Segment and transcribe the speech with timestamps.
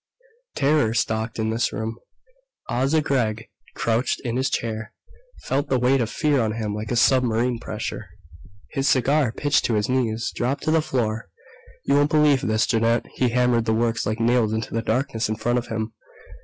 [0.55, 1.99] Terror stalked in this room.
[2.67, 4.93] Asa Gregg crouched in his chair,
[5.43, 8.07] felt the weight of Fear on him like a submarine pressure.
[8.71, 11.29] His cigar pitched to his knees, dropped to the floor.
[11.85, 15.35] "You won't believe this, Jeannette." He hammered the words like nails into the darkness in
[15.35, 15.93] front of him.